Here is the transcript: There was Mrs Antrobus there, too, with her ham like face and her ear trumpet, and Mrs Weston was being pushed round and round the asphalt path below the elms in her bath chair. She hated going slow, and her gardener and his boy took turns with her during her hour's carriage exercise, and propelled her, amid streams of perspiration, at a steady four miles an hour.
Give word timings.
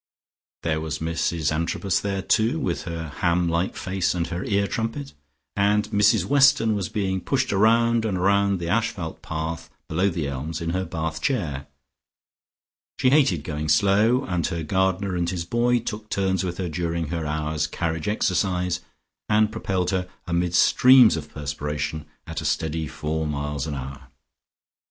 There 0.63 0.81
was 0.81 0.97
Mrs 0.97 1.51
Antrobus 1.51 1.99
there, 1.99 2.23
too, 2.23 2.59
with 2.59 2.85
her 2.85 3.09
ham 3.17 3.47
like 3.47 3.75
face 3.75 4.15
and 4.15 4.25
her 4.29 4.43
ear 4.45 4.65
trumpet, 4.65 5.13
and 5.55 5.87
Mrs 5.91 6.25
Weston 6.25 6.73
was 6.73 6.89
being 6.89 7.21
pushed 7.21 7.51
round 7.51 8.03
and 8.03 8.19
round 8.19 8.57
the 8.57 8.67
asphalt 8.67 9.21
path 9.21 9.69
below 9.87 10.09
the 10.09 10.27
elms 10.27 10.59
in 10.59 10.71
her 10.71 10.85
bath 10.85 11.21
chair. 11.21 11.67
She 12.97 13.11
hated 13.11 13.43
going 13.43 13.69
slow, 13.69 14.25
and 14.25 14.47
her 14.47 14.63
gardener 14.63 15.15
and 15.15 15.29
his 15.29 15.45
boy 15.45 15.77
took 15.77 16.09
turns 16.09 16.43
with 16.43 16.57
her 16.57 16.67
during 16.67 17.09
her 17.09 17.27
hour's 17.27 17.67
carriage 17.67 18.07
exercise, 18.07 18.79
and 19.29 19.51
propelled 19.51 19.91
her, 19.91 20.09
amid 20.25 20.55
streams 20.55 21.15
of 21.15 21.29
perspiration, 21.31 22.07
at 22.25 22.41
a 22.41 22.45
steady 22.45 22.87
four 22.87 23.27
miles 23.27 23.67
an 23.67 23.75
hour. 23.75 24.07